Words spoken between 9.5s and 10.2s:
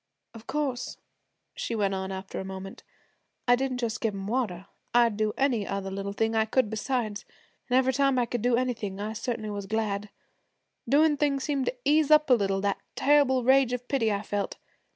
was glad.